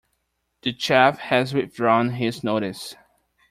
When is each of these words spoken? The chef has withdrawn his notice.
The 0.63 0.75
chef 0.79 1.19
has 1.19 1.53
withdrawn 1.53 2.09
his 2.13 2.43
notice. 2.43 2.95